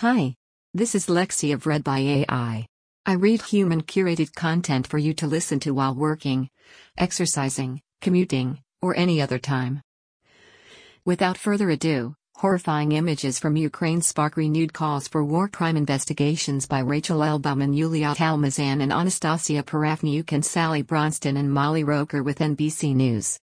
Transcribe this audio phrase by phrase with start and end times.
[0.00, 0.34] Hi.
[0.72, 2.66] This is Lexi of Read by AI.
[3.04, 6.48] I read human curated content for you to listen to while working,
[6.96, 9.82] exercising, commuting, or any other time.
[11.04, 16.78] Without further ado, horrifying images from Ukraine spark renewed calls for war crime investigations by
[16.78, 22.38] Rachel Elbaum and Yulia Talmazan and Anastasia Parafeniuk and Sally Bronston and Molly Roker with
[22.38, 23.38] NBC News.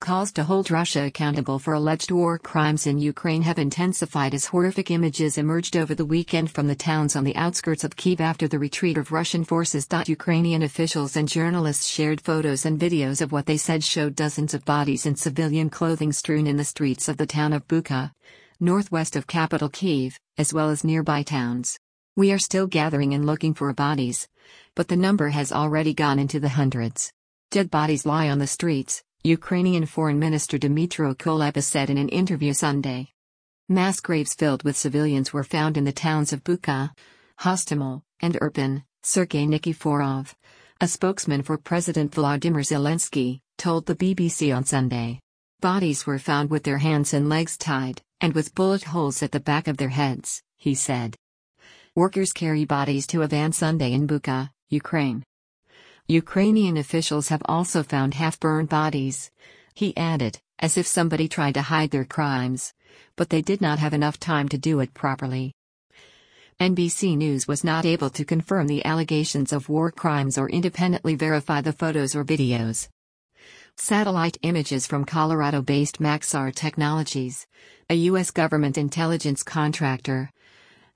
[0.00, 4.90] Calls to hold Russia accountable for alleged war crimes in Ukraine have intensified as horrific
[4.90, 8.58] images emerged over the weekend from the towns on the outskirts of Kiev after the
[8.58, 9.86] retreat of Russian forces.
[10.06, 14.64] Ukrainian officials and journalists shared photos and videos of what they said showed dozens of
[14.64, 18.10] bodies in civilian clothing strewn in the streets of the town of Bucha,
[18.58, 21.78] northwest of capital Kiev, as well as nearby towns.
[22.16, 24.26] We are still gathering and looking for bodies,
[24.74, 27.12] but the number has already gone into the hundreds.
[27.50, 32.54] Dead bodies lie on the streets, Ukrainian Foreign Minister Dmytro Kuleba said in an interview
[32.54, 33.08] Sunday.
[33.68, 36.92] Mass graves filled with civilians were found in the towns of Bucha,
[37.40, 40.32] Hostomel, and Irpin, Sergei Nikiforov,
[40.80, 45.20] a spokesman for President Vladimir Zelensky, told the BBC on Sunday.
[45.60, 49.40] Bodies were found with their hands and legs tied, and with bullet holes at the
[49.40, 51.14] back of their heads, he said.
[51.94, 55.22] Workers carry bodies to a van Sunday in Bucha, Ukraine.
[56.10, 59.30] Ukrainian officials have also found half burned bodies.
[59.74, 62.74] He added, as if somebody tried to hide their crimes.
[63.14, 65.54] But they did not have enough time to do it properly.
[66.58, 71.60] NBC News was not able to confirm the allegations of war crimes or independently verify
[71.60, 72.88] the photos or videos.
[73.76, 77.46] Satellite images from Colorado based Maxar Technologies,
[77.88, 78.32] a U.S.
[78.32, 80.32] government intelligence contractor,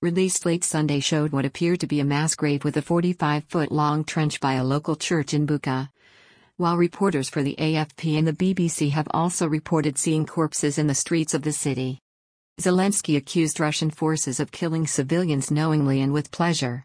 [0.05, 3.73] released late Sunday showed what appeared to be a mass grave with a 45 foot
[3.73, 5.89] long trench by a local church in Bucha.
[6.59, 10.95] While reporters for the AFP and the BBC have also reported seeing corpses in the
[10.95, 12.01] streets of the city.
[12.61, 16.85] Zelensky accused Russian forces of killing civilians knowingly and with pleasure.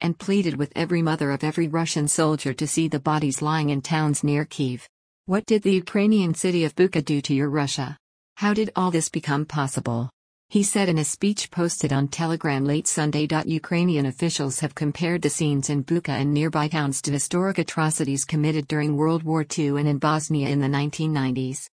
[0.00, 3.82] And pleaded with every mother of every Russian soldier to see the bodies lying in
[3.82, 4.88] towns near Kiev.
[5.26, 7.98] What did the Ukrainian city of Bucha do to your Russia?
[8.36, 10.08] How did all this become possible?
[10.48, 13.26] He said in a speech posted on Telegram late Sunday.
[13.46, 18.68] Ukrainian officials have compared the scenes in Bucha and nearby towns to historic atrocities committed
[18.68, 21.68] during World War II and in Bosnia in the 1990s.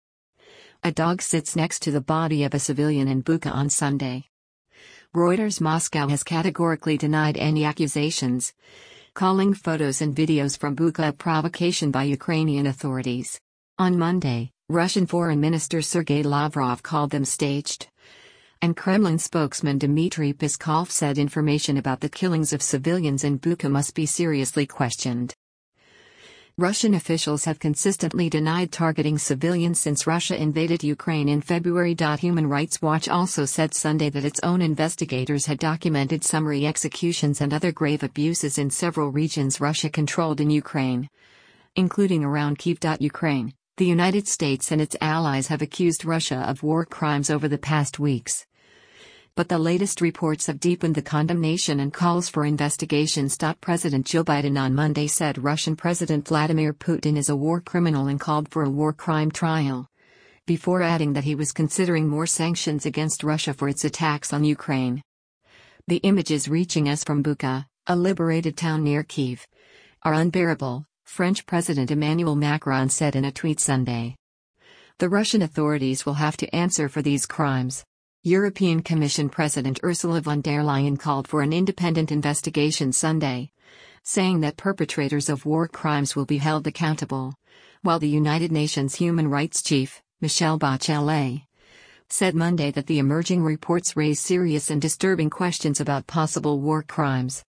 [0.83, 4.25] A dog sits next to the body of a civilian in Bucha on Sunday.
[5.15, 8.53] Reuters Moscow has categorically denied any accusations,
[9.13, 13.39] calling photos and videos from Bucha a provocation by Ukrainian authorities.
[13.77, 17.87] On Monday, Russian Foreign Minister Sergei Lavrov called them staged
[18.63, 23.93] and Kremlin spokesman Dmitry Peskov said information about the killings of civilians in Bucha must
[23.93, 25.35] be seriously questioned.
[26.57, 31.93] Russian officials have consistently denied targeting civilians since Russia invaded Ukraine in February.
[32.19, 37.53] Human Rights Watch also said Sunday that its own investigators had documented summary executions and
[37.53, 41.09] other grave abuses in several regions Russia controlled in Ukraine,
[41.75, 42.79] including around Kiev.
[43.01, 47.57] Ukraine, the United States and its allies have accused Russia of war crimes over the
[47.57, 48.45] past weeks
[49.35, 53.35] but the latest reports have deepened the condemnation and calls for investigations.
[53.61, 58.19] President Joe Biden on Monday said Russian President Vladimir Putin is a war criminal and
[58.19, 59.87] called for a war crime trial.
[60.45, 65.01] Before adding that he was considering more sanctions against Russia for its attacks on Ukraine.
[65.87, 69.47] The images reaching us from Bucha, a liberated town near Kiev,
[70.03, 74.15] are unbearable, French President Emmanuel Macron said in a tweet Sunday.
[74.99, 77.83] The Russian authorities will have to answer for these crimes.
[78.25, 83.51] European Commission President Ursula von der Leyen called for an independent investigation Sunday,
[84.03, 87.33] saying that perpetrators of war crimes will be held accountable,
[87.81, 91.41] while the United Nations Human Rights Chief, Michelle Bachelet,
[92.07, 97.43] said Monday that the emerging reports raise serious and disturbing questions about possible war crimes.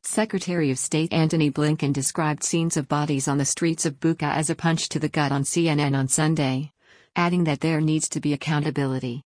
[0.00, 4.48] Secretary of State Antony Blinken described scenes of bodies on the streets of Bucha as
[4.48, 6.72] a punch to the gut on CNN on Sunday,
[7.14, 9.22] adding that there needs to be accountability.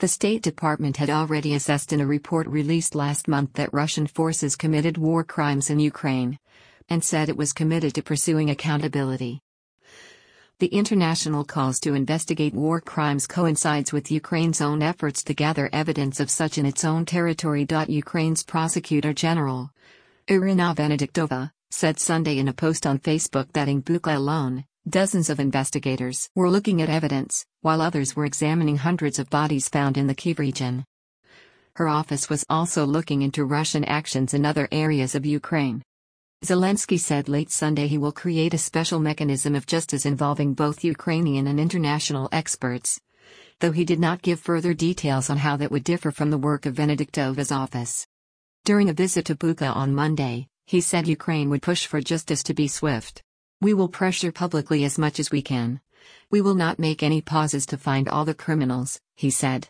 [0.00, 4.56] The State Department had already assessed in a report released last month that Russian forces
[4.56, 6.38] committed war crimes in Ukraine
[6.88, 9.42] and said it was committed to pursuing accountability.
[10.58, 16.18] The international calls to investigate war crimes coincides with Ukraine's own efforts to gather evidence
[16.18, 17.66] of such in its own territory.
[17.88, 19.70] Ukraine's prosecutor general,
[20.28, 25.38] Irina Venediktova, said Sunday in a post on Facebook that in Bucha alone, Dozens of
[25.38, 30.14] investigators were looking at evidence, while others were examining hundreds of bodies found in the
[30.14, 30.84] Kiev region.
[31.76, 35.82] Her office was also looking into Russian actions in other areas of Ukraine.
[36.44, 41.46] Zelensky said late Sunday he will create a special mechanism of justice involving both Ukrainian
[41.46, 42.98] and international experts.
[43.60, 46.64] though he did not give further details on how that would differ from the work
[46.66, 48.06] of Venediktova's office.
[48.64, 52.54] During a visit to Bucha on Monday, he said Ukraine would push for justice to
[52.54, 53.22] be swift.
[53.62, 55.80] We will pressure publicly as much as we can.
[56.30, 59.68] We will not make any pauses to find all the criminals, he said.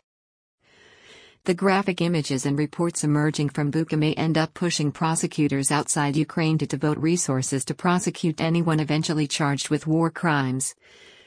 [1.45, 6.59] The graphic images and reports emerging from Bucha may end up pushing prosecutors outside Ukraine
[6.59, 10.75] to devote resources to prosecute anyone eventually charged with war crimes.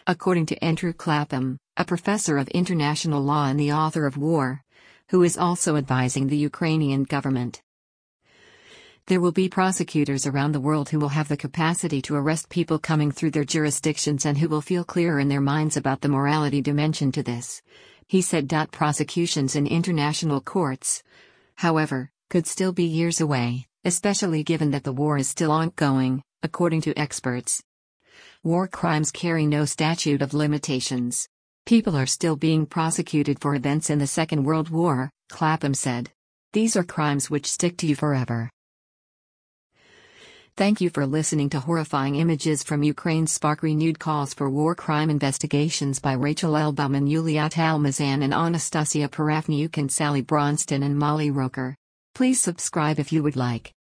[0.07, 4.63] According to Andrew Clapham, a professor of international law and the author of War,
[5.09, 7.61] who is also advising the Ukrainian government.
[9.07, 12.79] There will be prosecutors around the world who will have the capacity to arrest people
[12.79, 16.61] coming through their jurisdictions and who will feel clearer in their minds about the morality
[16.61, 17.61] dimension to this
[18.07, 18.47] he said.
[18.71, 21.03] Prosecutions in international courts,
[21.55, 26.81] however, could still be years away, especially given that the war is still ongoing, according
[26.81, 27.63] to experts.
[28.43, 31.27] War crimes carry no statute of limitations.
[31.65, 36.11] People are still being prosecuted for events in the Second World War, Clapham said.
[36.51, 38.51] These are crimes which stick to you forever.
[40.55, 43.25] Thank you for listening to horrifying images from Ukraine.
[43.25, 49.09] Spark renewed calls for war crime investigations by Rachel Elbaum and Yulia Talmazan and Anastasia
[49.09, 51.75] Parafeniuk and Sally Bronston and Molly Roker.
[52.13, 53.73] Please subscribe if you would like.